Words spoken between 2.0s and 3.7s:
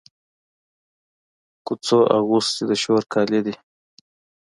اغوستي د شور کالي دی